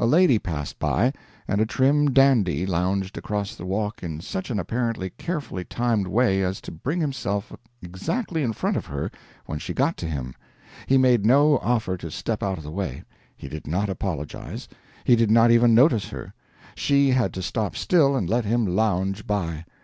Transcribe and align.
A 0.00 0.06
lady 0.06 0.40
passed 0.40 0.80
by, 0.80 1.12
and 1.46 1.60
a 1.60 1.64
trim 1.64 2.10
dandy 2.12 2.66
lounged 2.66 3.16
across 3.16 3.54
the 3.54 3.64
walk 3.64 4.02
in 4.02 4.20
such 4.20 4.50
an 4.50 4.58
apparently 4.58 5.10
carefully 5.10 5.62
timed 5.64 6.08
way 6.08 6.42
as 6.42 6.60
to 6.62 6.72
bring 6.72 7.00
himself 7.00 7.52
exactly 7.80 8.42
in 8.42 8.52
front 8.52 8.76
of 8.76 8.86
her 8.86 9.08
when 9.46 9.60
she 9.60 9.72
got 9.72 9.96
to 9.98 10.06
him; 10.08 10.34
he 10.88 10.98
made 10.98 11.24
no 11.24 11.58
offer 11.58 11.96
to 11.96 12.10
step 12.10 12.42
out 12.42 12.58
of 12.58 12.64
the 12.64 12.72
way; 12.72 13.04
he 13.36 13.46
did 13.46 13.68
not 13.68 13.88
apologize; 13.88 14.66
he 15.04 15.14
did 15.14 15.30
not 15.30 15.52
even 15.52 15.76
notice 15.76 16.08
her. 16.08 16.34
She 16.74 17.10
had 17.10 17.32
to 17.34 17.40
stop 17.40 17.76
still 17.76 18.16
and 18.16 18.28
let 18.28 18.44
him 18.44 18.66
lounge 18.66 19.28
by. 19.28 19.64